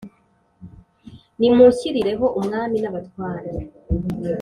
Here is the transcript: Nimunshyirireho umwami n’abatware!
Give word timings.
Nimunshyirireho 1.39 2.25
umwami 2.39 2.77
n’abatware! 2.83 3.51